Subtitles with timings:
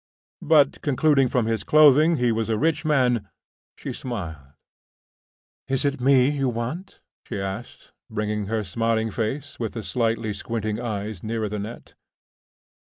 [0.41, 3.29] But, concluding from his clothing he was a rich man,
[3.75, 4.53] she smiled.
[5.67, 10.79] "Is it me you want?" she asked, bringing her smiling face, with the slightly squinting
[10.79, 11.93] eyes, nearer the net.